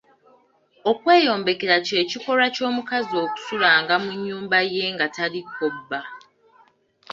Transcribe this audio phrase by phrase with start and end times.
[0.91, 6.01] Okweyombekera kye kikolwa ky’omukazi okusulanga mu nnyumba ye nga taliiko bba.